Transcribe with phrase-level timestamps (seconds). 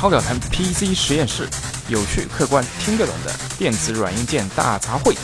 [0.00, 1.46] 超表谈 PC 实验室，
[1.90, 5.14] 有趣、客观、听得懂的电子软硬件大杂烩。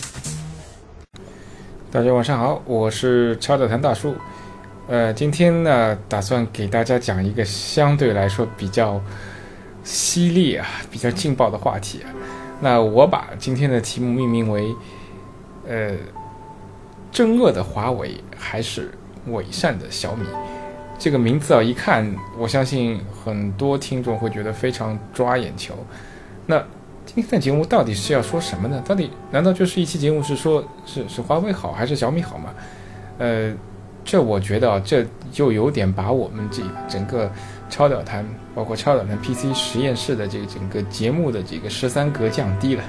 [1.90, 4.14] 大家晚上好，我是超表谈大叔。
[4.86, 9.00] 呃，今天呢，打算给大家讲一个相对来说比较
[9.82, 12.12] 犀利啊、比较劲爆的话题啊。
[12.60, 14.76] 那我把今天的题目命名为
[15.66, 15.92] “呃，
[17.10, 18.92] 真恶的华为还是
[19.28, 20.26] 伪善的小米”。
[20.98, 25.74] 这个名字啊，一看，我相信很多听众会觉得非常抓眼球。
[26.46, 26.58] 那
[27.04, 28.82] 今天的节目到底是要说什么呢？
[28.86, 32.54] 到底难道就是一期节目是说是是华为好还是小米好吗？
[33.18, 33.52] 呃，
[34.04, 37.30] 这我觉得啊，这就有点把我们这整个
[37.68, 42.82] 超导谈，包括超导谈 PC 实验室的这个整个节目的这个十三格降低了。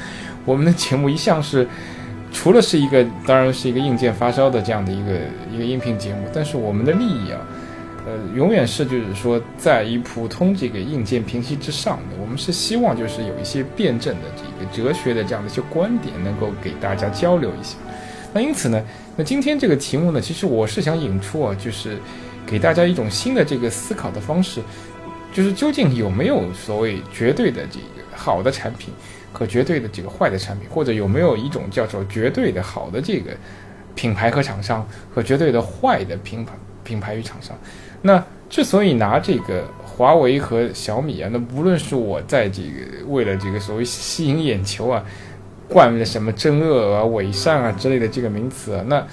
[0.44, 1.66] 我们的节目一向是。
[2.36, 5.12] 除了是一个，当然是一个硬件发烧的这样的一个
[5.52, 7.38] 一个音频节目，但是我们的利益啊，
[8.34, 17.76] 永远是就是说，在于普通这个硬件平息之上的，我们是希望就是有一些辩证的这个哲学的这样的一些观点，能够给大家交流一下。
[18.32, 18.82] 那因此呢，
[19.16, 21.98] 那今天这个题目呢，其实我是想引出啊，就是
[22.46, 24.60] 给大家一种新的这个思考的方式，
[25.32, 28.92] 就是究竟有没有所谓绝对的这个好的产品？
[29.36, 33.32] 和绝对的这个坏的产品，或者有没有一种叫做绝对的好的这个
[33.96, 36.52] 品牌和厂商，和绝对的坏的品牌
[36.84, 37.58] 品牌与厂商？
[38.06, 45.02] 那之所以拿这个华为和小米啊，那无论是我在这个为了这个所谓吸引眼球啊，
[45.68, 49.06] 冠了什么真恶啊、伪善啊之类的这个名词啊，那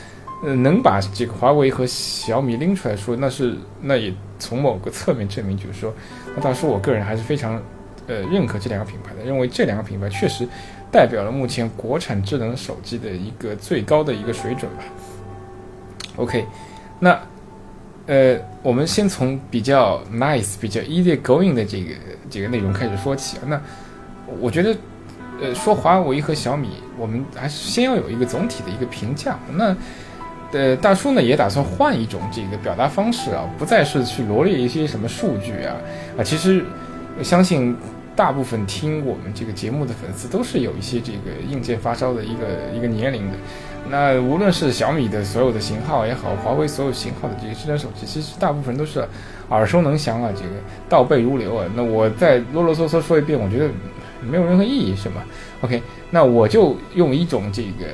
[0.44, 5.94] 呃能把这个华为和小米拎出来说，那是那也从某个侧面证明，就是说，
[6.36, 7.60] 那当时我个人还是非常。
[8.08, 10.46] 呃，认可这两个品牌的，认为这两个品牌确实
[10.92, 14.84] 代表了目前国产智能手机的一个最高的一个水准吧。
[16.16, 16.44] OK，
[17.00, 17.18] 那
[18.12, 21.94] 呃，我们先从比较 nice、比较 easy going 的这个
[22.30, 23.44] 这个内容开始说起啊。
[23.48, 23.62] 那
[24.38, 24.76] 我觉得，
[25.42, 29.40] 呃，说华为和小米，我们还是先要有一个总体的一个评价。
[29.54, 29.74] 那
[30.52, 35.78] 呃，大叔呢也打算换一种这个表达方式啊，不再是去罗列一些什么数据啊
[36.18, 36.66] 啊，其实
[37.24, 37.74] 相信。
[38.14, 42.46] 大部分听我们这个节目的粉丝都是有一些这个硬件发烧的一个
[42.76, 43.38] 一个年龄的，
[43.90, 49.06] 那无论是小米的所有的型号也好，华为所有型号的这个智能手机，其实大部分都是
[49.50, 50.52] 耳熟能详啊，这个
[50.88, 51.66] 倒背如流啊。
[51.76, 53.70] 那我再啰啰嗦嗦说一遍，我觉得
[54.22, 55.24] 没有任何意义，是吗
[55.62, 57.86] ？OK，那我就用一种这个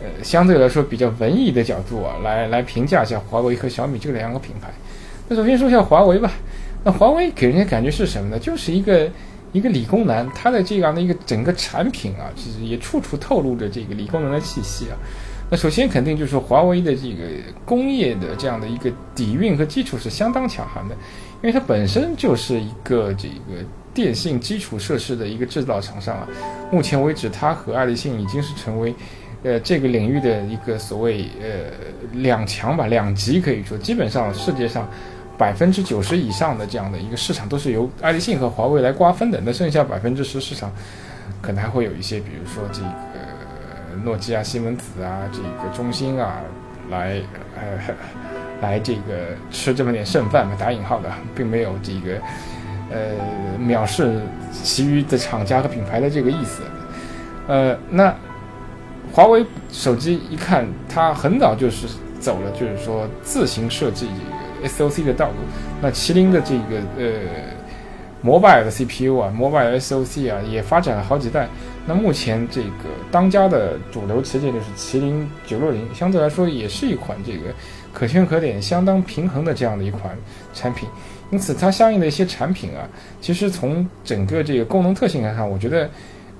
[0.00, 4.68] 呃相对来说比较文艺的角度啊，来来评价一下华为和小米这两个品牌。
[5.28, 6.30] 那首先说一下华为吧，
[6.84, 8.38] 那华为给人家感觉是什么呢？
[8.38, 9.08] 就是一个。
[9.52, 14.96] 一个理工男，他的这样的一个整个产品啊，其实也处处透露着这个理工男的气息啊。
[15.50, 17.24] 那首先肯定就是华为的这个
[17.64, 20.94] 工业的这样的一个底蕴和基础是相当强悍的，
[21.42, 26.28] 因为它本身就是一个这个电信基础设施的一个制造厂商啊。
[26.70, 28.94] 目前为止，它和爱立信已经是成为
[29.42, 31.72] 呃这个领域的一个所谓呃
[32.12, 34.88] 两强吧，两极可以说，基本上世界上。
[35.40, 40.70] 百分之九十以上的这样的一个市场都是由爱立信和华为来瓜分的，那剩下百分之十市场，
[41.40, 46.42] 可能还会有一些，比如说这个诺基亚、西门子啊，这个中兴啊，
[46.90, 47.22] 来
[47.56, 47.94] 呃
[48.60, 52.20] 来这个吃这么点剩饭嘛，打引号的，并没有这个
[52.90, 52.98] 呃
[53.58, 54.20] 藐视
[54.52, 56.62] 其余的厂家和品牌的这个意思。
[57.48, 58.14] 呃，那
[59.10, 61.86] 华为手机一看，它很早就是
[62.20, 64.06] 走了，就是说自行设计。
[64.66, 65.34] SOC 的道路，
[65.80, 67.04] 那麒麟的这个呃
[68.22, 71.48] ，mobile 的 CPU 啊，mobile SOC 啊，也发展了好几代。
[71.86, 77.52] 那目前这个当家的主流旗舰就是麒麟九六零，相对来说也是一款这个
[77.92, 80.16] 可圈可点、相当平衡的这样的一款
[80.52, 80.88] 产品。
[81.30, 82.88] 因此，它相应的一些产品啊，
[83.20, 85.88] 其实从整个这个功能特性来看，我觉得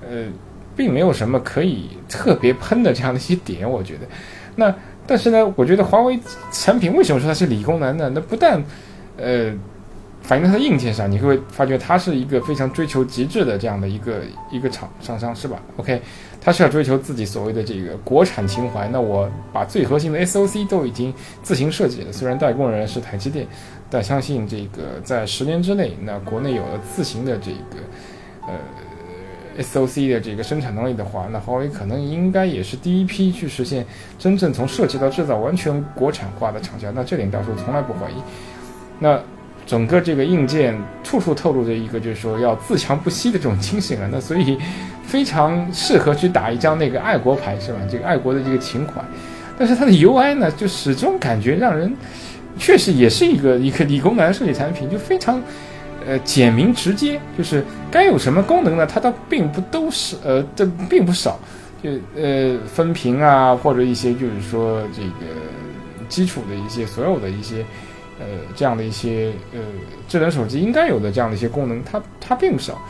[0.01, 0.27] 呃，
[0.75, 3.69] 并没有什么可以特别喷的这样的一些点。
[3.69, 4.01] 我觉得，
[4.55, 4.73] 那。
[5.11, 6.17] 但是呢，我觉得华为
[6.53, 8.09] 产品为什么说它是理工男呢？
[8.15, 8.63] 那不但，
[9.17, 9.51] 呃，
[10.21, 16.01] 反映在它硬件上，你会发觉它是一个非常追求极致的这样的一个一个厂厂商，是吧？OK，
[16.39, 18.87] 它是要追求自己所谓的这个国产情怀。
[18.87, 23.45] 那我把最核心的 SOC 都已经自行设计了，虽然代工人是台积电，
[23.89, 27.83] 但相信这个在十年之内，那国内有了自行的这个，
[28.47, 28.53] 呃。
[29.59, 33.85] SOC 的这个生产能力的话，那华为可能应该也是第一批去实现
[34.17, 36.91] 真正从设计到制造完全国产化的厂家。
[36.95, 38.15] 那这点大叔从来不怀疑。
[38.99, 39.19] 那
[39.65, 44.09] 整个这个硬件处处透露着一个就是说要自强不息的这种精神啊。
[44.11, 44.57] 那所以
[45.03, 47.79] 非常适合去打一张那个爱国牌，是吧？
[47.89, 49.01] 这个爱国的这个情怀。
[49.57, 51.93] 但是它的 UI 呢，就始终感觉让人
[52.57, 55.41] 确实也是一个一个理工男设计产品，就非常。
[56.05, 58.85] 呃简明直接，就是该有什么功能呢？
[58.85, 61.39] 它倒并不都是呃这并不少，
[61.81, 65.33] 就呃分屏啊或者一些就是说这个
[66.09, 67.65] 基础的一些所有的一些
[68.19, 68.25] 呃
[68.55, 69.59] 这样的一些呃
[70.07, 72.81] 智能手机应该有的这样的一些功能，它它并不少。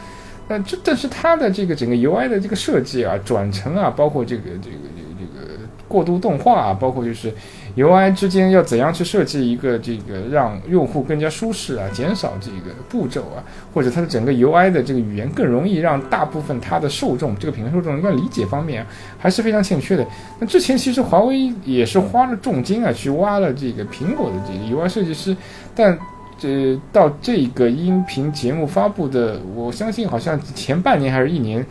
[0.48, 4.76] 那这但是它的这个整个 UI 的这个设计啊、转成啊，包括这个这个这个
[5.18, 7.34] 这个过渡动画啊，包括就是
[7.76, 18.86] UI 之间要怎样去设计一个这个让用户更加舒适啊，减少这个步骤啊，或者它的整个 UI 的这个语言更容易让大部分它的受众这个品牌受众在理解方面，
[19.18, 20.06] 还是非常欠缺的。
[20.40, 25.36] 那之前其实华为也是花了重金啊，去挖了这个苹果的这个 UI 设计师，
[25.76, 25.98] 但。
[26.40, 31.64] 这到这个音频节目发布的，我相信好像前半年还是一年，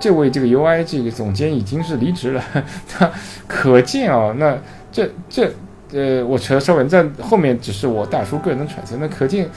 [0.00, 2.42] 这位这个 UI 这个总监已经是离职了。
[2.98, 3.12] 那
[3.46, 4.56] 可见啊，那
[4.90, 5.50] 这这
[5.92, 8.96] 呃，我扯稍微在后面只是我大叔个人的揣测。
[9.00, 9.48] 那可见，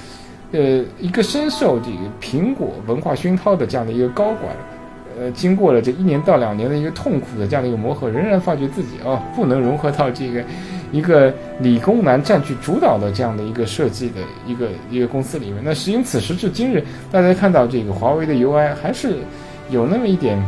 [0.51, 4.55] 呃，一个深受这个苹果文化熏陶的这样的一个高管，
[5.19, 10.43] 呃，经过了这一年到两年的一个痛苦的这样的一个磨合，仍然发觉自己啊，不能融合到这个。
[10.91, 14.15] 一个理工男占据主导的这样的一个设计的
[14.47, 19.17] 一个一个公司里面，那因此时至今日，大家看到这个华为的 UI 还是
[19.69, 20.43] 有那么一点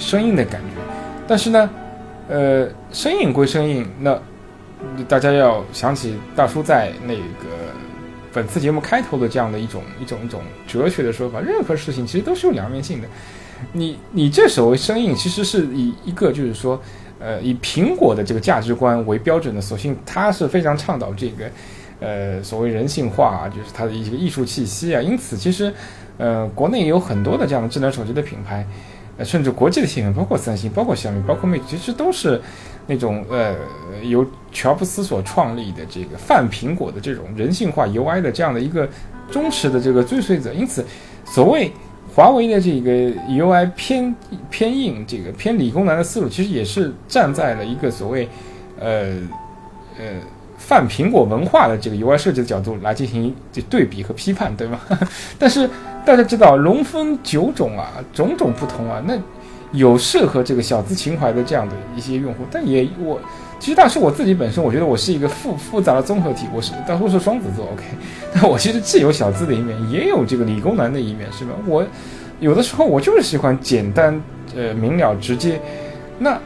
[0.00, 0.82] 生硬的感觉。
[1.28, 1.70] 但是呢，
[2.28, 4.18] 呃，生硬归生硬，那
[5.08, 7.72] 大家要想起大叔在那个
[8.32, 13.08] 本次节目开头的这样的一种一种一种哲学的说法：任何事情其实都是有两面性的。
[13.72, 16.80] 你你这所谓生硬，其实是以一个就是说。
[17.18, 21.50] 呃，以苹果的这个价值观为标准的，索性它是非常倡导这个，
[21.98, 25.00] 呃，所谓人性化啊，就是它的一个艺术气息啊。
[25.00, 25.72] 因此，其实，
[26.18, 28.66] 呃，国内有很多的这样的智能手机的品牌，
[29.18, 32.40] 呃，甚至国际的新闻，包括三星、包括小米、包括魅族，其实都是
[32.86, 33.54] 那种呃
[34.02, 38.88] 由乔布斯所创立的这个泛苹果的这种人性化 UI 的这样的一个
[39.30, 40.52] 忠实的这个追随者。
[40.52, 40.84] 因此，
[41.24, 41.72] 所谓。
[42.14, 42.90] 华为的这个
[43.28, 44.14] UI 偏
[44.48, 48.26] 偏硬，这个偏理工男的思路，其实也是站在了一个所谓，
[48.80, 49.18] 呃
[49.98, 50.04] 呃
[50.56, 54.80] 泛苹果文化的这个 UI 设计的角度来进行这对比和批判，对吗？
[55.38, 55.68] 但是
[56.06, 59.18] 大家知道，龙分九种啊，种种不同啊，那
[59.72, 63.18] 有适合这个小资情怀的这样的一些用户，但也我。
[63.58, 67.82] 其实大师我自己本身，我觉得我是一个复复杂的综合体，我是大叔是双子座，OK，
[68.34, 71.52] 那我其实既有小资的一面，也有这个理工男的一面，是吧？
[71.66, 71.84] 我
[72.38, 74.22] 有的时候我就是喜欢简单、
[74.54, 75.60] 呃明了、直接。
[76.18, 76.38] 那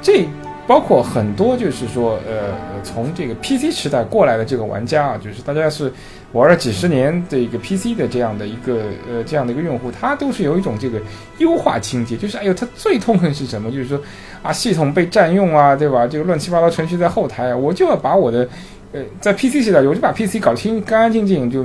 [0.00, 0.28] 这
[0.66, 2.52] 包括很多就是说，呃，
[2.84, 5.92] 从这个 PC 时代过来的这个玩家啊，就是大家是。
[6.32, 11.00] 玩了几十年的一个 PC 的这样的一个呃这样的一个用户，他都是有一种这个
[11.38, 13.70] 优化情节，就是哎呦，他最痛恨是什么？
[13.70, 13.98] 就是说
[14.42, 16.06] 啊，系统被占用啊，对吧？
[16.06, 18.46] 这个乱七八糟程序在后台啊，我就要把我的
[18.92, 21.64] 呃在 PC 时代，我就把 PC 搞清干干净净，就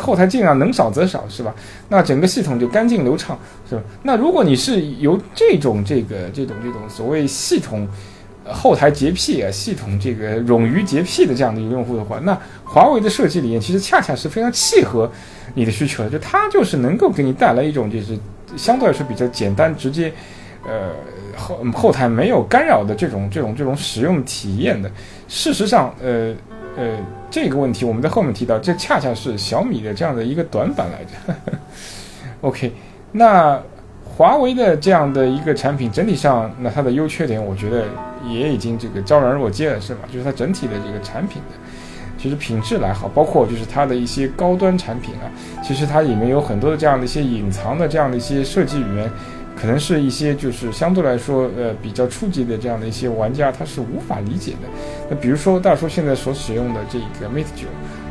[0.00, 1.54] 后台尽量能少则少，是吧？
[1.90, 3.38] 那整个系统就干净流畅，
[3.68, 3.82] 是吧？
[4.02, 7.86] 那如果你是由这种这个这种这种所谓系统。
[8.52, 15.10] 后台洁癖啊，系统这个冗余洁癖的这样的一个用户的话，那华为的设计理念其实恰恰是非常契合
[15.54, 18.18] 你的需求的，就它就是能够给你带来一种就是
[18.56, 20.12] 相对来说比较简单直接，
[20.64, 20.90] 呃
[21.36, 24.90] 后后台没有干扰的这种这种这种使用体验的。
[25.28, 26.34] 事实上，呃
[26.76, 26.98] 呃
[27.30, 31.34] 这个问题我们在后面提到，这恰恰是小米的这样的一个短板来着。
[32.42, 32.72] OK，
[33.12, 33.60] 那。
[34.16, 37.86] 华为的这样的一个产品，整体上那它的优缺点，我觉得
[38.26, 40.00] 也已经这个昭然若揭了，是吧？
[40.12, 41.56] 就是它整体的这个产品的，
[42.18, 45.30] 其实品质来好，包括就是它的一些高端产品啊，
[45.62, 49.10] 其实它里面有很多的这样的一些隐藏的这样的一些设计语言，
[49.56, 54.68] 可能是一些就是相对来说呃比较初级的这样的一些玩家他是无法理解的。
[55.08, 57.66] 那比如说大叔现在所使用的这个 Mate 九，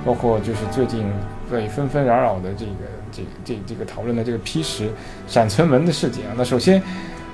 [0.06, 1.06] 包括就是最近
[1.52, 2.72] 被纷纷扰扰的这个。
[3.12, 4.88] 这这这个讨论的这个 P 十
[5.28, 6.80] 闪存门的事件啊，那首先，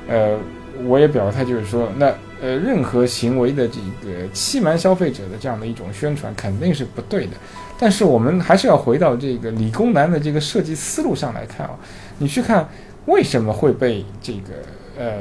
[0.08, 0.38] 呃，
[0.86, 2.08] 我也表态，就是说，那
[2.42, 7.32] 呃，任何行为的这个欺瞒消费者的这样的一种宣传肯定是不对的。
[7.78, 11.78] 但是我们还是要回到这个理工男的这个设计思路上来看啊，
[12.20, 12.68] 你去看
[13.06, 14.50] 为什么会被这个
[14.98, 15.12] 呃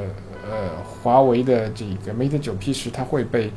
[0.49, 3.51] 呃华为的这个 Mate 九 P 十它会被。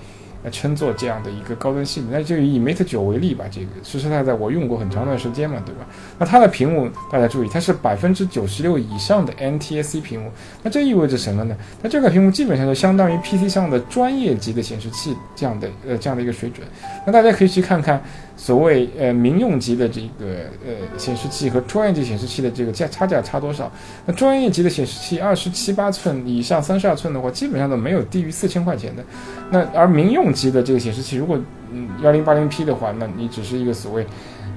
[0.44, 3.44] 来称作这样的一个高端系统，那就以 Mate 九为例吧。
[3.50, 5.86] 这个实实在在我用过很长段时间嘛，对吧？
[6.18, 10.30] 那它的屏幕，大家注意，它是百分之九十六以上的 NTSC 屏幕。
[10.62, 11.56] 那这意味着什么呢？
[11.82, 16.66] 那这个屏幕基本上就相当于 PC 上的专业级的显示器这样的呃这样的一个水准。
[17.06, 18.02] 那大家可以去看看。
[18.40, 20.26] 所谓呃民用级的这个
[20.64, 23.70] 呃显示器和专业级显示器的这个价差价差多少？
[24.06, 29.04] 那专业级的显示器二十七八寸以上三十二寸的话，基本上都没有低于四千块钱的。
[29.50, 31.36] 那而民用级的这个显示器，如果
[31.72, 34.06] 嗯幺零八零 P 的话，那你只是一个所谓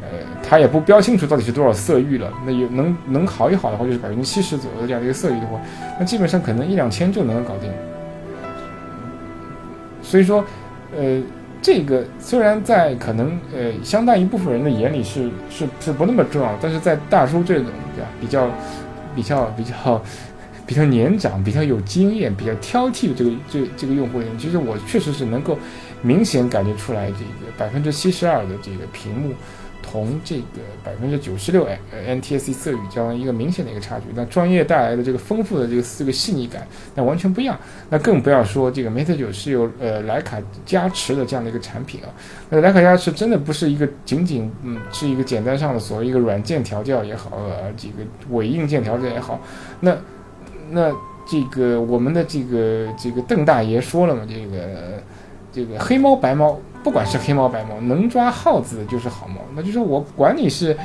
[0.03, 2.31] 呃，它也不标清楚到底是多少色域了。
[2.45, 5.59] 那有能能好一好的话，就是百分之七十左右的这样的一个色域的话，
[5.99, 7.71] 那基本上可能一两千就能搞定。
[10.03, 10.43] 所以说，
[10.95, 11.21] 呃，
[11.61, 17.67] 这个虽然在可能呃相当一部分人的眼里是是是不那么重要，但是在大叔这种
[18.19, 18.49] 比较
[19.15, 20.01] 比较比较
[20.65, 25.57] 比较年长、比较有经验、比较挑剔的这个这这个用户里面，其实我确实是能够
[26.01, 29.33] 明显感觉出来，这个百分之七十二的这个屏幕。
[29.81, 37.59] 同这个百分之九十六呃 NTSC 色域这样一个明显的一个差距，那专业带来的这个丰富的这个这个细腻感，那完全不一样。
[37.89, 42.09] 那更不要说这个 Mate 九是有呃徕卡加持的这样的一个产品啊。
[42.49, 47.95] 那徕卡加持真的不是一个仅仅嗯是一个简单上的所谓一个软件调教也好，呃这个
[48.29, 49.39] 伪硬件调教也好。
[49.79, 49.97] 那
[50.69, 50.91] 那
[51.27, 55.03] 这个我们的这个这个邓大爷说了嘛，这个
[55.51, 56.59] 这个黑猫白猫。
[56.83, 59.35] 不管是黑猫白猫，能抓耗子的就是好猫。
[59.55, 60.75] 那就是我管你是，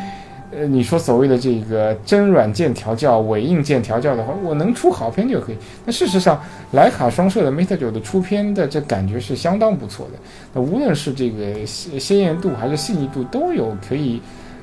[0.51, 5.57] 呃，你说所谓的这个真软件调教、伪硬件调教的话，我能出好片就可以。
[5.85, 6.41] 那事实上，
[6.75, 10.19] 徕卡双摄的 Mate 九的出片的这感觉是相当不错的。
[10.53, 14.21] 那无论是这个鲜鲜艳度还是细腻度，都有可以，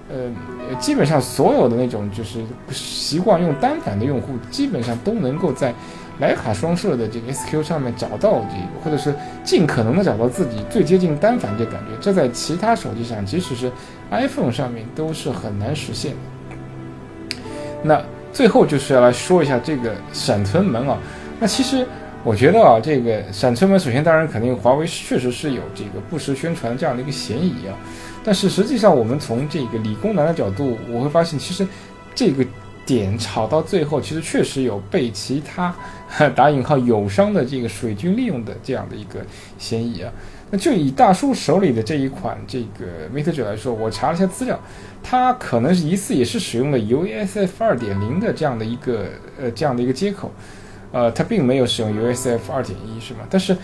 [0.10, 2.40] 呃，基本上所有的那种就是
[2.72, 5.74] 习惯用单反的用户，基本上都能够在。
[6.22, 13.72] 徕卡双摄的这个 SQ 上面找到这个，或者是尽可能的找到自己最接近单反这感觉，这在其他手机上，即使是
[14.12, 17.38] iPhone 上面都是很难实现的。
[17.82, 18.02] 那
[18.32, 20.98] 最后就是要来说一下这个闪存门啊，
[21.40, 21.86] 那其实
[22.24, 27.76] 我觉得啊，这个闪存门首先当然肯定华为确实是有这个不实宣传这样的一个嫌疑啊，
[28.24, 31.68] 但是实际上我们从这个理工男的角度，我会发现其实
[32.14, 32.46] 这个。
[32.86, 35.74] 点炒到最后，其实确实有被其他
[36.36, 39.20] 打引号友商的这个水军利用的这样的一个
[39.58, 40.12] 嫌疑啊。
[40.52, 44.60] 那就以大叔手里的这一款这个 Mate 九来说，我查了一下资料，
[45.02, 49.08] 它可能是疑似也是使用了 USF 二点零的这样的一个
[49.42, 50.32] 呃这样的一个接口，
[50.92, 53.22] 呃，它并没有使用 USF 二点一，是吗？
[53.30, 53.58] 但是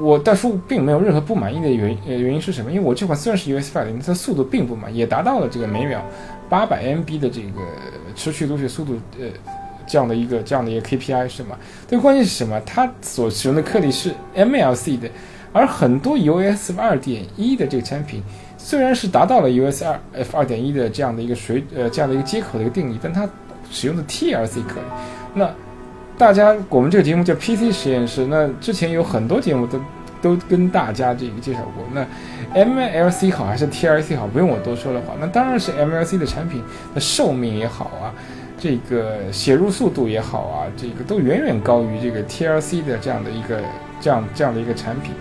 [0.00, 2.70] 我大叔并没有任何不满意的原呃原因是什么？
[2.70, 6.02] 因为我这款虽然是 USF 二零，它速度并不慢，也达到了这个每秒
[6.48, 7.62] 八百 MB 的这个。
[8.16, 9.26] 持续读取速度，呃，
[9.86, 11.56] 这样的一个这样的一个 KPI 是吗？
[11.88, 12.60] 但关键是什么？
[12.66, 15.08] 它所使用的颗粒是 MLC 的，
[15.52, 18.20] 而很多 USB 二点一的这个产品，
[18.56, 23.28] 虽然是达到了 USB 二 F 二点一的这样的一个水呃这样的一个接口的一个定义，但它
[23.70, 24.86] 使用的 TLC 颗粒。
[25.34, 25.48] 那
[26.18, 29.80] 大家我们这个节目叫 PC 实验室，那之前有很多节目都
[30.20, 31.84] 都跟大家这个介绍过。
[31.94, 32.04] 那
[32.60, 34.26] MLC 好还是 TLC 好？
[34.26, 36.60] 不用我多说的话，那当然是 MLC 的产品
[36.92, 38.12] 的寿命也好啊，
[38.58, 43.60] 这个写入速度也好啊，这个都远远高于这个 TLC 的这样的一个
[44.00, 45.12] 这样这样的一个产品。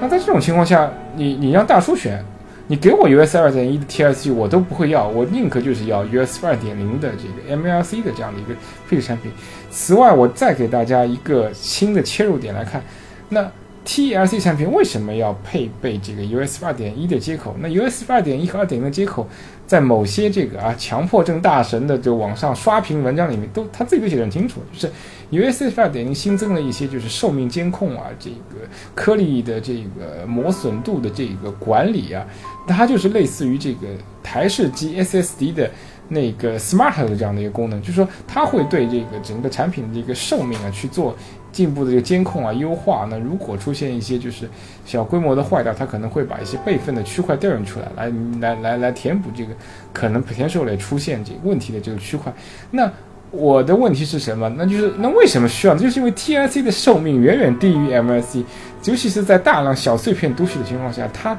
[0.00, 2.24] 那在这种情况下，你你让大叔选，
[2.70, 8.54] 你给我 US 二点一的 T S G 我都不会要，我宁可就是要 US 二点零的这个 MLC 的这样的一个
[8.88, 9.32] 配置产品。
[9.72, 12.80] 此外，我再给大家一个新的切入点来看，
[13.28, 13.50] 那。
[13.90, 17.56] TLC 产品为什么要配备这个 USB 二点一的接口？
[17.58, 19.26] 那 USB 二点一和二点零的接口，
[19.66, 24.92] 在某些这个啊强迫症大神的就网上刷屏文章里面，都他自己都写得很清楚，就是
[25.32, 32.24] USB 二点零新增了一些就是寿命监控啊，这个颗粒的这个磨损度的这个管理啊，
[32.68, 33.88] 它就是类似于这个
[34.22, 35.68] 台式机 SSD 的
[36.06, 41.16] 那个 Smart 的这样的一个功能，就是说它会对这个整个产品的这个寿命啊去做。
[41.52, 43.06] 进一步的这个监控啊，优化。
[43.10, 44.48] 那如果出现一些就是
[44.84, 49.52] 小规模的坏掉，它可能会把一些备份的区块调用出来，来来来来填补这个
[49.92, 52.32] 可能 potential 里出现这个问题的这个区块。
[52.70, 52.90] 那
[53.30, 54.48] 我的问题是什么？
[54.56, 55.74] 那就是那为什么需要？
[55.74, 58.44] 就是因为 TIC 的寿命远远低于 MLC，
[58.84, 61.36] 尤其是在大量小碎片读取的情况下，它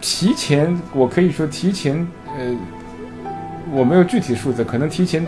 [0.00, 2.06] 提前，我可以说提前，
[2.38, 2.56] 呃，
[3.72, 5.26] 我没有具体数字，可能提前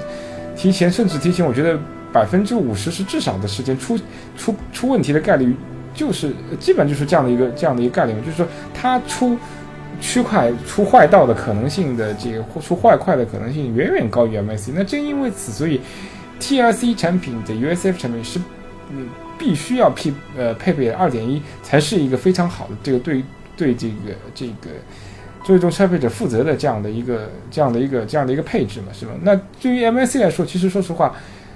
[0.57, 1.78] 提前甚至提前，我觉得。
[2.12, 3.99] 百分之五十是至少的时间出
[4.37, 5.57] 出出问题的概率，
[5.95, 9.38] 就是基本就是这样的一个这样的一个概率，就是说它出
[10.00, 14.73] 区块出坏道的可能性的这个出坏块的可能性远远高于 M I C。
[14.75, 15.81] 那正因为此，所以
[16.40, 18.38] TLC 产品的 USF 产品是
[18.90, 23.25] 嗯必须要配呃配备二点一才是一个非常好的这个对
[23.57, 23.95] 对这个
[24.35, 24.71] 这个
[25.45, 29.12] 最终消费者负责的这样的一个这样的一个这样的一个配置嘛，是吧？
[29.23, 31.14] 那对于 M I C 来说，其实说实话。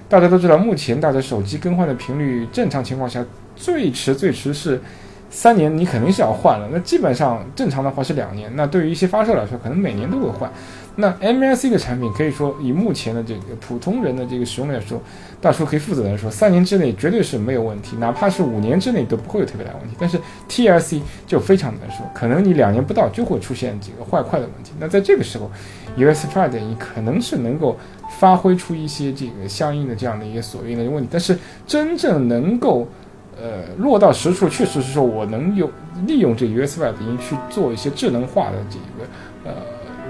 [0.08, 3.24] 大家都知道，目前大家手机更换的频率，正常情况下
[3.56, 4.80] 最迟最迟是
[5.28, 6.68] 三年，你肯定是要换了。
[6.72, 8.50] 那基本上正常的话是两年。
[8.54, 10.50] 那对于一些发烧来说，可能每年都会换。
[10.98, 14.98] 那 MLC 的产品可以说以目前的这个普通人的这个使用来说，
[15.42, 19.94] 大叔可以负责的说，三年之内绝对是没有问题，哪怕是五年之内都不会有特别大问题。
[19.98, 24.72] 但是 TLC 就非常难说，可能你两年不到就会出现这个坏块的问题。
[24.78, 25.50] 那在这个时候
[25.98, 27.76] ，USB 点一可能是能够
[28.18, 32.88] 发挥出一些这个相应的这样的一个所谓的问题，但是真正能够
[33.40, 35.70] 呃落到实处，确实是说我能有
[36.06, 39.62] 利用这 USB 点一去做一些智能化的这个呃。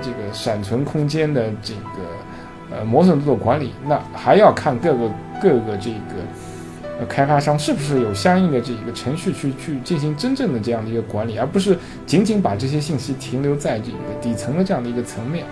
[0.03, 5.11] 这个闪存空间的这个呃磨损度的管理，那还要看各个
[5.41, 15.47] 各个这个呃开发商是不是有相应的这个程序去去进行真正的这样的一个管理，而不是仅仅把这些信息停留在这个底层的这样的一个层面。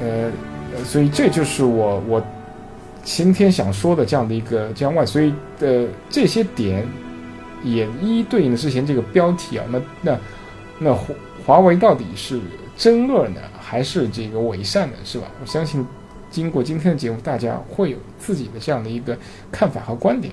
[0.00, 0.30] 呃，
[0.84, 2.22] 所以这就是我我
[3.02, 6.86] 今天想说的这样的一个这样外，所以的这些点
[7.62, 10.18] 也一一对应的之前这个标题啊，那那
[10.78, 12.40] 那华华为到底是？
[12.78, 15.26] 真恶呢，还是这个伪善呢，是吧？
[15.40, 15.84] 我相信，
[16.30, 19.18] 经过今天的节目，大家会有自己的这样的一个
[19.50, 20.32] 看法和观点。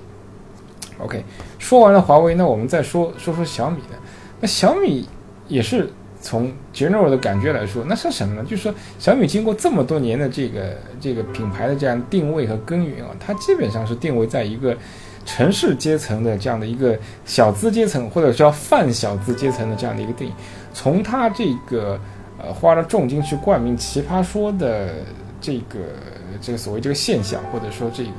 [1.00, 1.26] OK，
[1.58, 3.98] 说完了华为，那我们再说说说小米的。
[4.40, 5.10] 那小米
[5.48, 5.90] 也是
[6.26, 8.44] 从 general 的感觉来说，那是什么呢？
[8.50, 14.76] 就是说，小米经过这么多年的这个这个品牌的这样定位和耕耘啊，它基本上是定位在一个
[15.24, 20.32] 城市阶层的这样的一个小资阶层，或者叫泛小资阶层的这样的一个定义。
[20.74, 22.00] 从它这个
[22.40, 24.96] 呃，花了重金去冠名《奇葩说》的
[25.40, 25.78] 这个
[26.42, 28.12] 这个所谓这个现象，或者说这个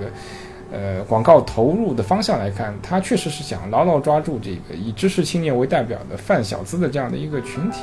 [0.77, 7.79] 呃广告投入的方向来看，他确实是想牢牢抓住这个以知识青年为代表的泛小资的这样的一个群体。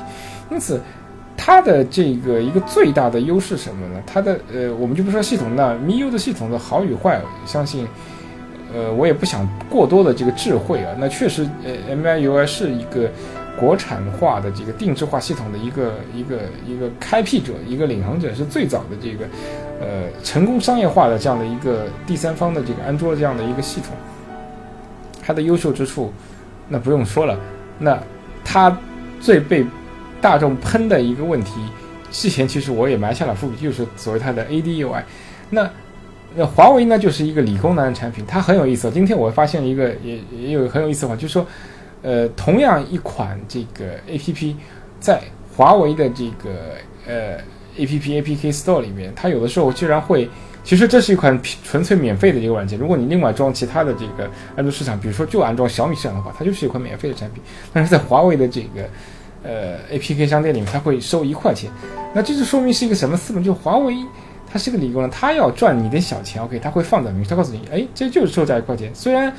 [0.51, 0.79] 因此，
[1.35, 4.03] 它的这个一个最大的优势什么呢？
[4.05, 7.87] 它的呃，我们就不说系统，那 MIU 的系统的好与坏，相信
[8.71, 10.95] 呃我也不想过多的这个智慧啊。
[10.99, 13.09] 那确实，呃，MIUI 是一个。
[13.55, 19.25] 国产化的这个定制化系统的一个一个一个开辟者，一个领航者，是最早的这个
[19.83, 23.89] 呃成功商业化的这样的一个第三方的这个安卓这样的一个系统。
[25.21, 26.11] 它的优秀之处，
[26.69, 27.37] 那不用说了。
[27.79, 28.01] 那
[28.43, 28.75] 它
[29.19, 29.65] 最被
[30.21, 31.61] 大众喷的一个问题，
[32.11, 35.03] 之前其实我也埋下了伏笔，就是所谓它的 ADUI。
[35.49, 35.69] 那
[36.35, 38.89] 那华为呢，就是一个理工男的产品，它很有意思。
[38.89, 41.45] 今天我发现一个也也有很有意思的话，就是说。
[42.05, 44.57] 呃，同样一款这个 A P P，
[44.99, 45.21] 在
[45.55, 46.75] 华为的这个
[47.07, 47.37] 呃
[47.77, 50.29] A P P A P K Store 里面，它有的时候居然会，
[50.63, 52.77] 其实这是一款纯粹免费的一个软件。
[52.77, 57.41] 如果你另外装其他的这个安卓市场，比如说就安装小米市场的话，它就是一款免费的产品。
[57.73, 58.89] 但是在华为的这个
[59.43, 61.71] 呃 A P K 商店里面，它会收一块钱。
[62.13, 63.41] 那这就说明是一个什么思路？
[63.41, 63.95] 就华为
[64.51, 69.33] 它是个理工人，它要赚你的小钱，OK，它会放在明，他告诉你，哎，这就是售价一块钱，虽然。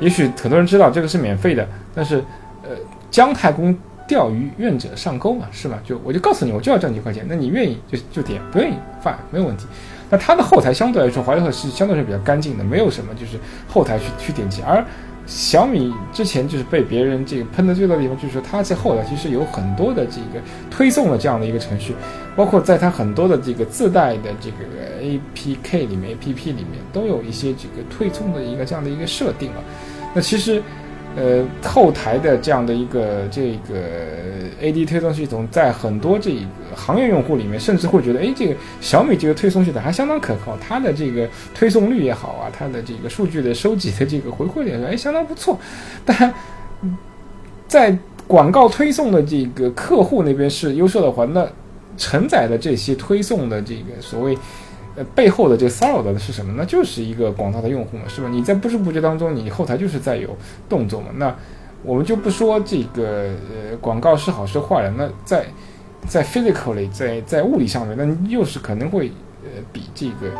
[0.00, 2.22] 也许很多人知道这个是免费的，但是，
[2.62, 2.70] 呃，
[3.10, 3.76] 姜太公
[4.08, 5.78] 钓鱼，愿者上钩嘛，是吧？
[5.84, 9.66] 就我就告诉你，我就要挣几块钱，那你愿意就就点，不愿意发没有问题。
[10.10, 14.84] 那它的后台相对来说，华为是相对是比较干净的，没有什么就是后台去去点击，而。
[15.30, 21.94] 小米之前就是被别人这个喷的最多的地方，就是说它在后台其实有很多的这个推送的这样的一个程序，
[22.34, 24.56] 包括在它很多的这个自带的这个
[25.02, 29.60] APK 里面、APP 里面都有一些这个推送的一个这样的一个设定啊。
[30.14, 30.62] 那其实。
[31.18, 33.74] 呃，后台的这样的一个这个
[34.62, 36.40] AD 推送系统，在很多这个
[36.76, 45.58] 行业用户里面，甚至会觉得，哎，这个小米这个推送系统还相当可靠，它的这个推送率也好啊，它的这个数据的收集的这个回馈也，哎，相当不错。
[46.06, 46.32] 但
[47.66, 51.44] 在广告推送的这个客户那边是优秀的话，那
[51.96, 54.38] 承载的这些推送的这个所谓。
[54.98, 56.52] 呃，背后的这个骚扰的是什么？
[56.56, 58.28] 那就是一个广大的用户嘛，是吧？
[58.28, 60.36] 你在不知不觉当中，你后台就是在有
[60.68, 61.06] 动作嘛。
[61.14, 61.32] 那
[61.84, 64.92] 我们就不说这个呃广告是好是坏了。
[64.98, 65.46] 那在
[66.08, 69.12] 在 physically 在在物理上面，那又是可能会
[69.44, 70.34] 呃比这个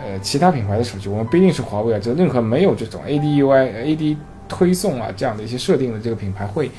[0.00, 4.16] 呃其他品牌的手机，我们不一定是华为啊，就任何没有这种 ADUI AD
[4.48, 6.70] 推送啊这样的一些设定的这个品牌会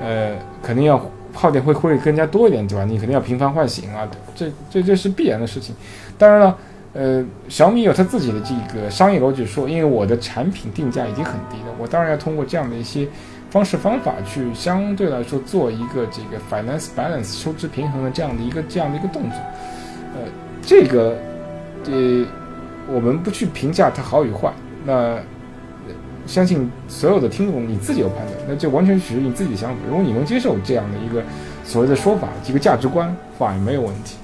[0.00, 0.98] 呃肯定要
[1.34, 2.84] 耗电会会更加多一点，对吧？
[2.84, 5.74] 你肯定要频繁唤醒啊，这这这是必然的事情。
[6.16, 6.56] 当然了，
[6.94, 13.06] 呃，小米有它自己的这个商业逻辑，说因为我的产品定价已经很低了，我当然要通过这样的一些
[13.50, 19.38] 方式方法去相对来说做一个这个 finance balance 收支平衡的这样的一个这样的一个动作。
[20.14, 20.20] 呃，
[20.62, 21.16] 这个
[21.86, 22.24] 呃，
[22.88, 24.52] 我们不去评价它好与坏，
[24.84, 25.18] 那
[26.26, 29.76] 相信所有的听众你自己有判断，那就完全属于你自己的想法。
[29.88, 31.22] 如果你能接受这样的一个
[31.64, 34.16] 所谓的说法，一个价值观，话也没有问题。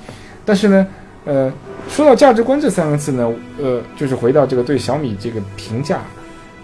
[0.44, 0.86] 但是呢，
[1.24, 1.52] 呃。
[1.88, 6.02] 说到价值观这三个字呢，呃，就是回到这个对小米这个评价，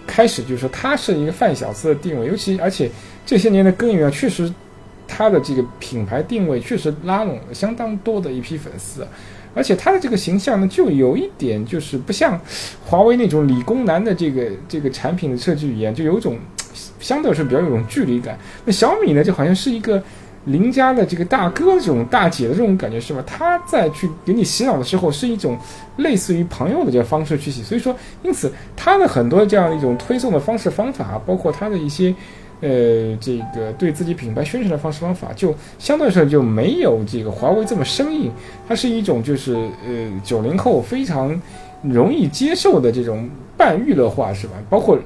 [0.05, 2.89] 开始就是说它是一个泛小资的定位，尤其而且
[3.25, 4.49] 这些年的耕耘啊，确实
[5.05, 9.05] 它的这个品牌定位确实拉拢了相当多的一批粉丝，
[9.57, 12.39] 而且它的这个形象呢，就有一点就是不像
[12.85, 16.37] 华为那种理工男的这个这个产品的设计语言，就有一种
[16.99, 18.37] 相对来说比较有种距离感。
[18.63, 20.01] 那小米呢，就好像是一个。
[20.45, 23.21] 邻家的这个大哥、这种大姐的这种感觉是吧？
[23.27, 25.57] 他在去给你洗脑的时候，是一种
[25.97, 27.61] 类似于朋友的这个方式去洗。
[27.61, 27.93] 所以说，
[28.23, 32.15] 因此他的很多这样一种推送的方式方法，包括他的一些
[32.61, 38.31] 呃这个对自己品牌宣传的方式方法，就相对来说就没有这个华为这么生硬。
[38.67, 39.53] 它是一种就是
[39.85, 41.39] 呃九零后非常
[41.81, 44.53] 容易接受的这种半娱乐化，是吧？
[44.69, 44.97] 包括。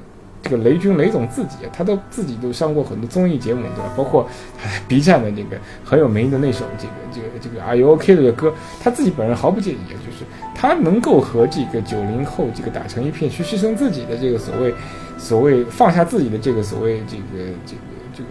[0.44, 3.92] 这个雷军雷总自己，他都自己都上过很多综艺节目，对吧？
[3.96, 4.28] 包括
[4.88, 14.74] B 站的这个很有名的那首这个这个这个 Are You OK 的歌，他自己本人毫不介意，就是他能够和这个九零后这个打成一片，去牺牲自己的这个所谓
[15.22, 17.22] 所谓放下自己的这个所谓这个
[17.64, 17.80] 这个
[18.12, 18.28] 这个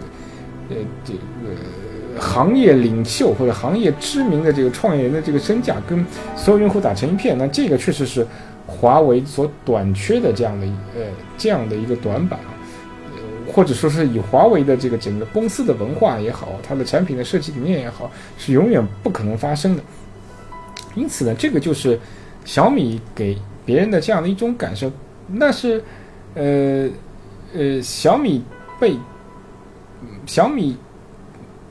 [0.70, 8.28] 呃这个行业领袖或者行业知名的这个创业人的这个身价，跟所有用户打成一片，那这个确实是。
[8.68, 11.02] 华为所短缺的这样的呃
[11.38, 12.56] 这样的一个短板啊，
[13.52, 19.84] 或者说是以华为的这个整个公司的文化也好，它的产品的设计理念也好，是永远不可能发生的。
[20.96, 22.00] 因此呢，这个就是
[22.46, 24.90] 小米给别人的这样的一种感受，
[25.28, 25.84] 那是
[26.36, 26.90] 呃
[27.54, 28.44] 呃小米
[28.80, 28.96] 被
[30.26, 30.78] 小米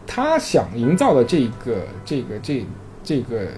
[0.06, 2.64] 他想营造的这个这个这
[3.02, 3.48] 这个。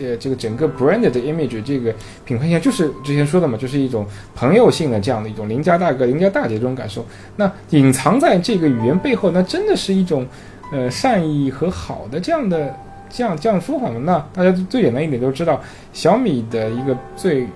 [0.00, 7.04] 呃，这个整个 brand 的 image，这个品牌形象就是之前说的嘛，就是一种朋友性的这样的一种邻家大哥、邻家大姐这种感受。
[7.36, 10.26] 那隐藏在这个语言背后，那真的是一种
[10.72, 12.74] 呃善意和好的这样的
[13.10, 14.00] 这样这样说法吗？
[14.02, 15.60] 那大家最简单一点都知道，
[15.92, 17.46] 小米的一个最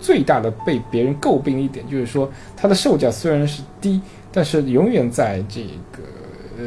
[0.00, 4.00] 最大的被别人诟病一点，就是说它的售价虽然是低，
[4.32, 6.02] 但是永远在这个。
[6.58, 6.66] 呃，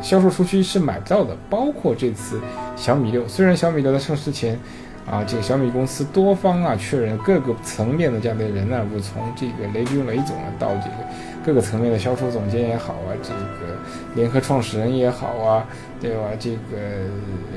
[0.00, 2.40] 销售初期是买不到的，包括这次
[2.76, 3.28] 小米六。
[3.28, 4.58] 虽然小米六在上市前，
[5.04, 10.96] 啊，这个小米公司多方啊确认各个层面的这样的人呢，我从这个雷军雷总啊，到这个
[11.44, 13.76] 各个层面的销售总监也好啊，这个
[14.14, 15.66] 联合创始人也好啊，
[16.00, 16.30] 对吧？
[16.38, 16.78] 这个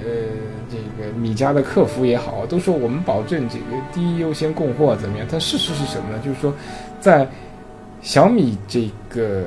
[0.04, 0.12] 呃，
[0.70, 5.28] 这个米家的客服也好，都说我们保证这个第一优先供货怎么样？
[5.30, 6.22] 但事实是什么呢？
[6.24, 6.54] 就是说，
[7.00, 7.28] 在
[8.02, 9.44] 小米这个。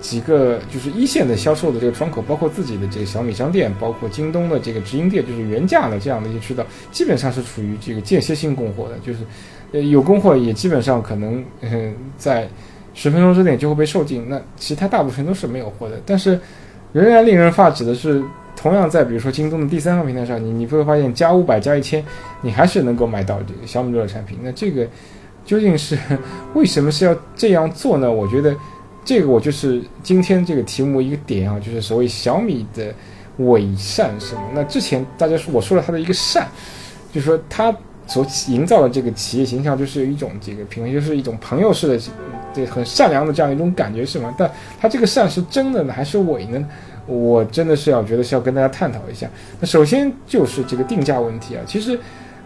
[0.00, 9.20] 几个就是一线的销售的这个窗口，包括自己的这个小米商店，包括京东的这个直营店，就是原价的这样的一些渠道，基本上是处于这个间歇性供货的，就是，
[9.70, 12.48] 呃，有供货也基本上可能嗯在
[12.94, 16.00] 十分钟之内就会被售罄，那其他大部分都是没有货的。
[16.04, 16.38] 但是
[16.92, 18.22] 仍然令人发指的是，
[18.56, 22.04] 同样在比如说京东的第三方平台上，你你会发现加五百加一千，
[22.40, 24.38] 你还是能够买到这个小米六的产品。
[24.42, 24.86] 那这个
[25.44, 25.98] 究竟是
[26.54, 28.10] 为什么是要这样做呢？
[28.10, 28.54] 我觉得。
[29.04, 32.94] 这个我就是今天这个题目一个点啊，就是所谓小米的
[33.38, 34.42] 伪善什么？
[34.54, 36.46] 那之前大家说我说了它的一个善，
[37.12, 37.74] 就是说它
[38.06, 42.00] 所营造的这个企业形象就是一种这个品牌，就是一种朋友式的，
[42.54, 44.34] 对，很善良的这样一种感觉是吗？
[44.38, 46.64] 但它这个善是真的呢还是伪呢？
[47.06, 49.28] 我真的是要觉得是要跟大家探讨一下。
[49.60, 51.98] 那首先就是这个定价问题啊，其实。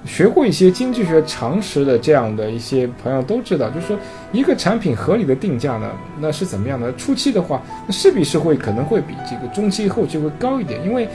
[0.04, 3.98] 学过一些经济学常识的这样的一些朋友都知道，就是说
[4.30, 5.90] 一个产品合理的定价呢，
[6.20, 6.94] 那是怎么样的？
[6.94, 11.08] 初期的话，那势必是会可能会比这个中期后期会高一点，因为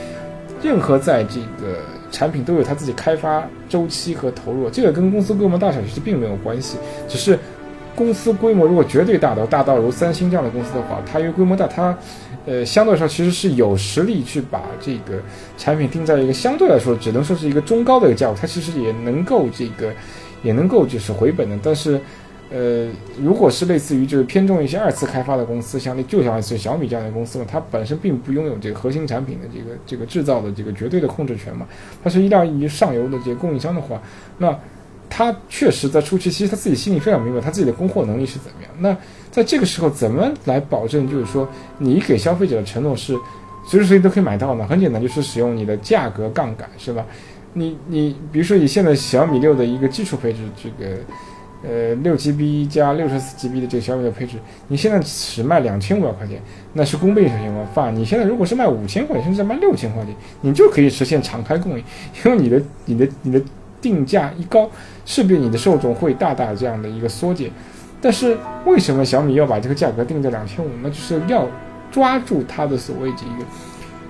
[0.62, 1.78] 任何在这个
[2.10, 6.76] 产品都有它自己开发周期和投入，这个跟公司规模大小其实并没有关系，
[7.08, 7.38] 只是
[7.94, 11.96] 公司规模如果绝对大的大到如三星这样的公司的话，它因为规模大，它。
[12.44, 15.22] 呃，相对来说，其实是有实力去把这个
[15.56, 19.92] 产品定在一个相对来说只能说是一个中高的一个价位，它其实也能够这个，
[20.42, 21.56] 也能够就是回本的。
[21.62, 22.00] 但是，
[22.50, 22.88] 呃，
[23.22, 31.64] 如果是类似于就是偏重一些二次开发的公司，像那就像是小米这样的公司嘛，它本身并不拥有这个核心产品的这个这个制造的这个绝对的控制权嘛，
[32.02, 34.02] 它是依赖于上游的这个供应商的话，
[34.38, 34.58] 那。
[35.14, 38.72] 他确实在初期，其实他自己心里非常明白他自己的供货能力是怎么样。
[38.78, 38.96] 那
[39.30, 41.46] 在这个时候，怎么来保证就是说
[41.76, 43.14] 你给消费者的承诺是
[43.66, 44.66] 随时随地都可以买到呢？
[44.66, 47.04] 很简单，就是使用你的价格杠杆，是吧？
[47.52, 50.96] 你你比如说你现在小米六的一个基础配置，这个
[51.62, 56.40] 呃六 GB 加六十四 GB 的这个小米六配置，你现在只卖两千五百块钱，
[56.72, 57.90] 那是公倍情况发。
[57.90, 61.84] 你现在如果是卖五千块钱，甚至卖六千块钱，你就可以实现敞开供应，
[62.24, 63.42] 因为你的你的你的。
[63.82, 64.70] 定价一高，
[65.04, 67.50] 势必你的受众会大大这样的一个缩减。
[68.00, 70.68] 但是为什么小米要把这个价格定在两千五？
[70.82, 71.46] 那就是要
[71.90, 73.44] 抓住它的所谓这个，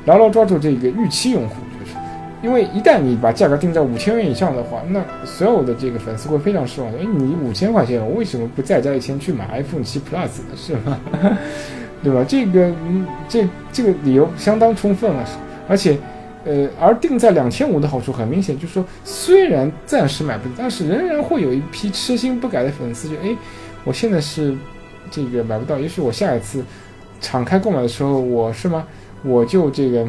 [0.04, 1.96] 牢牢抓住这个预期用户，就是
[2.42, 6.90] 因为一旦你把价格定在五千元以上的话，那所有的这个粉丝会非常失望。
[6.92, 10.56] 哎，你五千块钱，我为什么不再加一千去买 iPhone 七 Plus 呢？
[10.56, 10.98] 是吗？
[12.02, 12.24] 对吧？
[12.26, 15.24] 这个，嗯，这这个理由相当充分了，
[15.68, 15.96] 而且，
[16.44, 23.37] 呃，而定在两千五的好处很明显，就是说，虽然暂时买不到，但是仍然会有一批痴心不改的粉丝，就哎，
[23.85, 24.57] 我现在是
[25.11, 26.64] 这个买不到，也许我下一次
[27.20, 28.87] 敞开购买的时候，我是吗？
[29.22, 30.05] 我就这个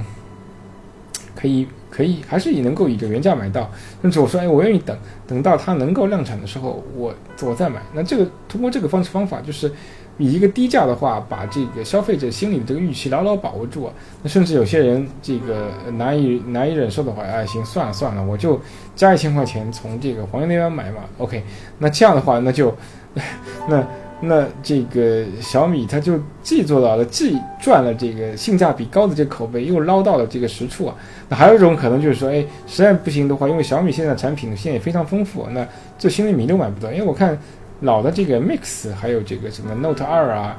[1.36, 3.70] 可以可以，还是以能够以这个原价买到，
[4.02, 7.80] 甚至我说，哎，我愿意等等到它能够量产的时候，我我再买。
[7.94, 9.72] 那这个通过这个方式方法，就是
[10.18, 13.94] 以一个低价的话，把这个消费者心里的这个预期牢牢把握住啊。
[14.22, 18.60] 那甚至有些人这个难以难以忍受的话，哎，行，算了算了，我就
[18.96, 21.02] 加一千块钱从这个黄金那边买嘛。
[21.18, 21.44] OK，
[21.80, 22.76] 那这样的话，那就
[23.68, 23.86] 那。
[24.26, 30.96] 那这个小米，它就既做到了，既赚了这个性价比高的这个口碑，又捞到了这个实处啊。
[31.28, 35.68] 那还有一种可能就是说，哎，实在不行的话，因为小米现在产品线也非常丰富，那
[36.00, 37.38] 最新的米都买不到，因为我看
[37.84, 40.58] 老的这个 Mix 还有这个什么 Note 二啊，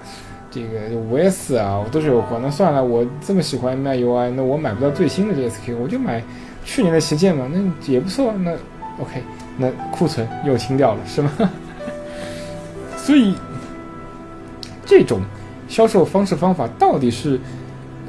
[0.51, 2.39] 这个五 S 啊，我都是有货。
[2.41, 6.23] 那算了，我这么喜欢 MIUI，那我买不到最新的这 SQ，我就买
[6.65, 8.33] 去年的旗舰嘛，那也不错。
[8.39, 8.53] 那
[9.01, 9.23] OK，
[9.59, 11.31] 那库存又清掉了，是吗？
[12.97, 13.35] 所以。
[14.87, 15.23] 这种
[15.67, 17.41] 销售方式方法到底是，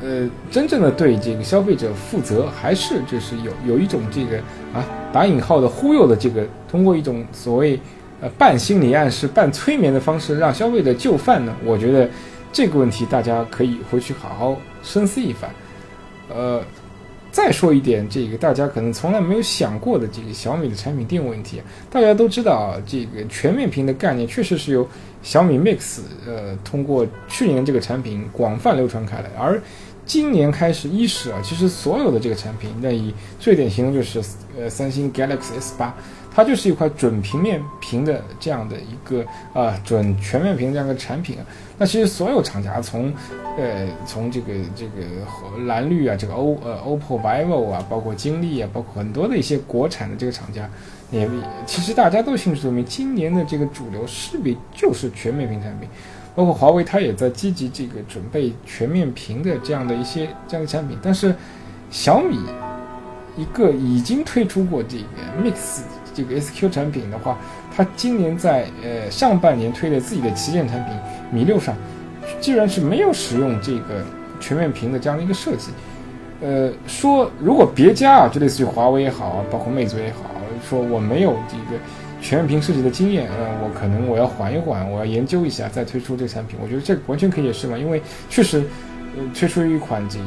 [0.04, 4.38] 呃，真正的对这个消费者负责，还是就是有有一种这个
[4.74, 7.80] 啊打引号的忽悠的这个，通过一种所谓
[8.26, 11.56] 呃半心理暗示、半催眠的方式让消费者就范呢？
[11.64, 12.10] 我觉得
[12.52, 15.50] 这个问题大家可以回去好好深思一番，
[16.30, 16.62] 呃。
[17.32, 21.62] 再说一点，这个大家可能从来没有想过的这个小米的产品定位问题。
[21.92, 24.88] 大家都知道，这个全面屏的概念确实是由
[25.22, 29.62] 小米 Mix 呃通过去年这个产品广泛流传开来，而
[30.06, 34.24] 今年开始伊始啊，其实所有的这个产品，那以最典型的就是
[34.58, 35.94] 呃三星 Galaxy S 八。
[36.36, 41.46] 它就是一块准平面屏的这样的一个啊准全面屏这样的产品啊。
[41.78, 43.14] 那其实所有厂家从
[43.58, 45.02] 呃从这个这个
[45.66, 50.70] 蓝绿啊，这个 O 呃 OPPO、vivo 啊，包括金立啊，包括很多的一些国产的这个厂家，
[51.10, 51.30] 也
[51.66, 55.88] 其实大家都心知肚明，今年的这个主流势必就是全面屏产品。
[56.36, 60.98] 包括华为，它也在积极这个准备全面屏的这样的一些这样的产品。
[61.02, 61.34] 但是
[61.90, 62.38] 小米
[63.38, 65.04] 一个已经推出过这个
[65.42, 65.80] Mix。
[66.16, 67.38] 这个 SQ 产品的话，
[67.76, 70.94] 它今年在呃上半年推的自己的旗舰产品
[71.30, 71.76] 米六上，
[72.40, 74.04] 居然是没有使用这个
[74.40, 75.72] 全面屏的这样的一个设计。
[76.42, 80.32] 呃，说如果别家啊，就类似于华为也好，包括魅族也好，
[80.68, 81.82] 说我没有这个
[82.22, 86.58] 全面屏设计的经验，呃，我可能我要缓一缓，我要研究一下再推出这个产品。
[86.64, 88.64] 我觉得这完全可以是嘛，因为确实。
[89.34, 90.26] 推出一款这个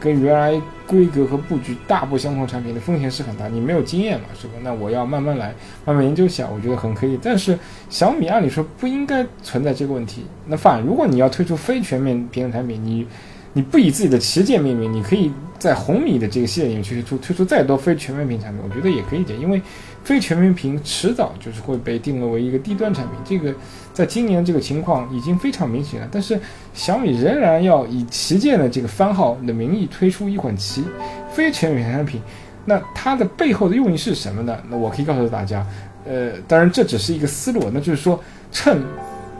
[0.00, 4.54] 跟原来规格和布局大不相同产品的风险是很大，你没有经验嘛，是吧？
[4.62, 5.54] 那我要慢慢来，
[5.84, 7.18] 慢慢研究一下，我觉得很可以。
[7.22, 10.24] 但是小米按理说不应该存在这个问题。
[10.46, 13.06] 那反，如果你要推出非全面屏的产品，你
[13.52, 19.60] 你不以自己的旗舰命名，你可以在红米的这个系列里面推出推出再多非全面屏产品，我觉得也可以解，因为。
[20.04, 23.54] 非全面屏迟早就是会被定位为一个低端产品，这个
[23.98, 26.06] 在今年这个情况已经非常明显了。
[26.08, 26.38] 但是
[26.72, 30.84] 小米仍然要以旗舰的这个番号的名义推出一款旗
[31.32, 32.20] 非全面屏产品，
[32.64, 34.56] 那它的背后的用意是什么呢？
[34.70, 35.66] 那我可以告诉大家，
[36.06, 38.80] 呃，当然这只是一个思路，那就是说趁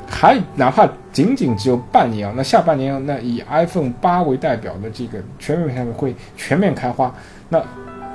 [0.09, 7.14] 还哪怕仅仅只有半年啊，那下半年那以 iPhone 八为代表的这个全面屏产品会全面开花，
[7.49, 7.62] 那。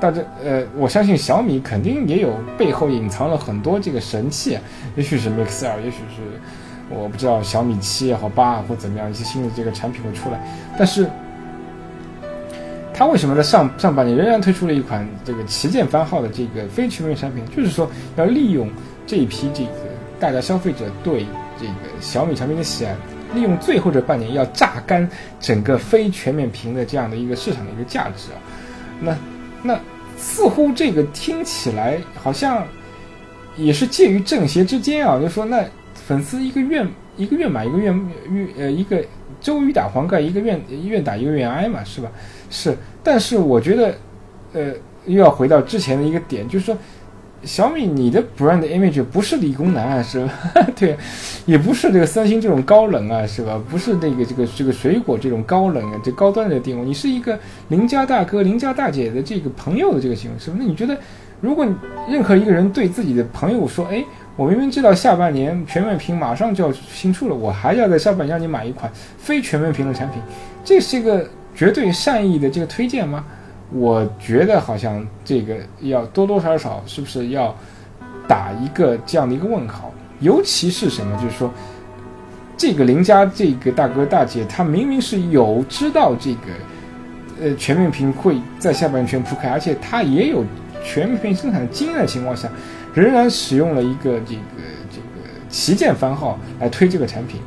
[0.04, 4.60] 大家呃，我相信小米肯定也有背后隐藏了很多这个神器，
[4.98, 6.22] 也许是 Mix L，也许是
[6.90, 10.46] 我不知道小米七也好八啊或怎么样一些新的这个产品会出来。
[10.78, 11.10] 但是，
[12.94, 17.42] 它为什么在上上半年仍然推出了一款这个旗舰番号的这个非全面产品？
[17.56, 18.70] 就是说要利用
[19.08, 19.70] 这一批这个
[20.20, 21.26] 大家消费者对
[21.58, 22.94] 这个小米产品的喜爱，
[23.34, 28.36] 利用最后这半年要榨干整个非全面屏的这样的一个市场的一个价值啊。
[29.00, 29.16] 那
[29.64, 29.80] 那。
[30.24, 32.66] 似乎这个听起来好像
[33.58, 37.94] 也是介于正邪之间啊，就说那粉丝一个愿一个愿买一个愿
[38.32, 39.04] 愿呃一个
[39.42, 42.10] 周瑜打黄盖一个愿愿打一个愿挨嘛，是吧？
[42.50, 43.94] 是，但是我觉得
[44.54, 44.74] 呃
[45.06, 46.78] 又要回到之前的一个点，就是说。
[47.46, 50.32] 小米，你的 brand image 不是理工男啊，是吧？
[50.76, 50.96] 对，
[51.46, 53.62] 也不是这个三星这种高冷啊，是吧？
[53.70, 60.58] 不是那个这个这个水果这种高冷啊，这高端的定位，你是一个邻家大哥、邻家大姐的这个朋友的这个行为，是吧？
[60.60, 60.98] 那你觉得，
[61.42, 61.68] 如果
[62.10, 64.04] 任何一个人对自己的朋友说：“哎，
[64.36, 70.22] 我明明知道下半年全面屏马上就要新出了，我还要在下半年让你买一款非全面屏的产品，
[70.64, 73.26] 这是一个绝对善意的这个推荐吗？”
[73.74, 77.56] 我觉得好像这个要多多少少是不是要
[78.28, 79.92] 打一个这样的一个问号？
[80.20, 81.52] 尤其是什么，就是说
[82.56, 86.40] 这个邻家这个大哥大姐，他明明是有知道这个
[87.42, 90.46] 呃全面屏会在下半圈铺开，而且他也有
[90.84, 92.48] 全面屏生产的经验的情况下，
[92.94, 94.42] 仍然使用了一个这个
[94.92, 97.42] 这个旗舰番号来推这个产品，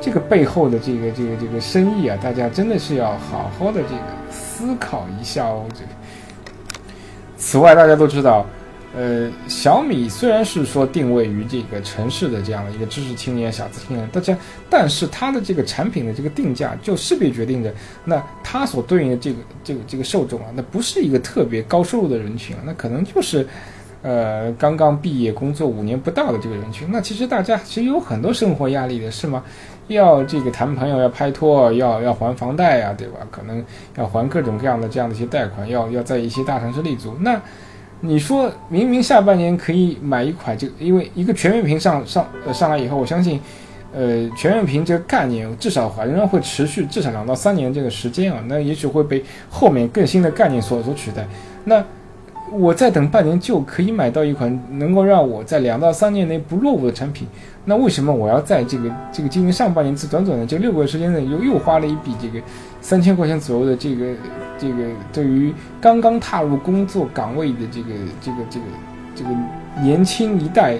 [0.00, 4.02] 这个背后的这个这个这个深意啊，大家真的是要好好的这个。
[4.62, 5.88] 思考一下哦，这个。
[7.36, 8.46] 此外，大家都知道，
[8.94, 14.38] 呃，小米虽然是说定位于这个城市的这样的一个知识青年、小资青年，大家，
[14.70, 23.44] 但是它的这个产品的这个定价就势必决定着，那它所对应的这个这个这个受众啊，那不是一个特别高收入的人群啊，那可能就是，
[24.02, 26.88] 呃，刚刚毕业工作五年不到的这个人群。
[26.90, 29.42] 那其实大家其实有很多生活压力的，是吗？
[29.88, 33.18] 要这个谈朋友，要拍拖，要要还房贷呀，对吧？
[33.30, 33.64] 可能
[33.96, 37.14] 要还各种各样的这样的一些贷款，要要在一些大城市立足。
[37.20, 37.40] 那
[38.00, 43.40] 你说明明下半年可以买一款，这个因为一个全面屏上上呃上来以后，我相信，
[43.92, 48.42] 呃，全面屏这个概念至少还仍然会持续至少两到三年这个时间啊。
[48.46, 51.26] 那也许会被后面更新的概念所所取代。
[51.64, 51.84] 那
[52.52, 57.26] 我再等半年就可以买到一款能够让我在两到三年内不落伍的产品。
[57.64, 62.40] 那为什么我要在这个这个今年上半年这短短的这六个月时间内又又花了一笔这个
[62.80, 64.06] 三千块钱左右的这个
[64.58, 64.74] 这个
[65.12, 67.88] 对于刚刚踏入工作岗位的这个
[68.20, 68.66] 这个这个
[69.14, 69.30] 这个
[69.80, 70.76] 年轻一代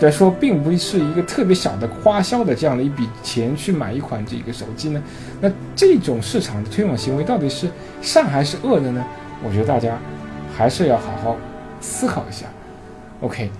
[0.00, 5.02] 来说，并不是一个特别小的花销的这样的一笔钱去买一款这个手机呢？
[5.40, 7.68] 那这种市场的推广行为到底是
[8.02, 9.02] 善还是恶的呢？
[9.42, 9.96] 我觉得大家
[10.56, 11.36] 还是要好好
[11.80, 12.46] 思考一下。
[13.20, 13.50] OK。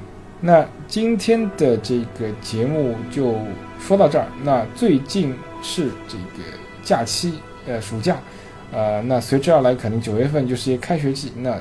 [0.40, 3.34] 那今天的这个节目就
[3.80, 4.26] 说到这儿。
[4.42, 6.44] 那最近是这个
[6.82, 8.18] 假期，呃，暑假，
[8.70, 11.32] 呃，那随之而来，可能九月份就是一开学季。
[11.38, 11.58] 那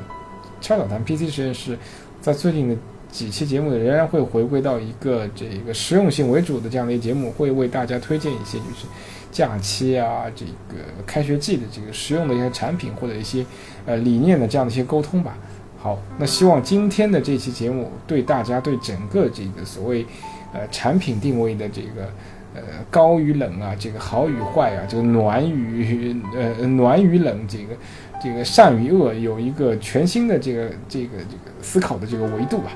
[0.60, 1.78] 超导谈 PC 实验室
[2.20, 2.76] 在最近的
[3.10, 8.86] 几期节目里，仍然会回归到一个这个实用性为主的这样的一个节目，会为大家推荐一些就是
[9.34, 13.44] 假期啊，这个开学季的这个实用的一些产品或者一些
[13.86, 15.36] 呃理念的这样的一些沟通吧。
[15.78, 20.06] 好，那希望今天的这期节目对大家对整个这个所谓，
[20.54, 22.10] 呃，产品定位的这个，
[22.56, 27.76] 呃，高与冷啊，这个好与坏啊，这个暖与呃暖与冷，这个
[28.24, 32.72] 这个善与恶，有一个全新的这个这个这个思考的这个维度吧。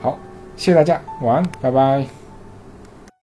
[0.00, 0.16] 好，
[0.56, 2.21] 谢谢大家，晚安，拜拜。